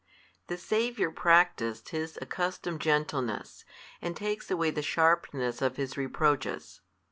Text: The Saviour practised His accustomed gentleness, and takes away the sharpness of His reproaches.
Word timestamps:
The 0.47 0.57
Saviour 0.57 1.11
practised 1.11 1.89
His 1.89 2.17
accustomed 2.23 2.81
gentleness, 2.81 3.65
and 4.01 4.17
takes 4.17 4.49
away 4.49 4.71
the 4.71 4.81
sharpness 4.81 5.61
of 5.61 5.75
His 5.77 5.95
reproaches. 5.95 6.81